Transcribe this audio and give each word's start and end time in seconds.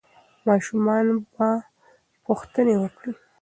ماشومان 0.47 1.05
به 1.33 1.49
پوښتنې 2.25 2.75
وکړي. 2.79 3.11